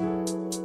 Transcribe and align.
Música 0.00 0.59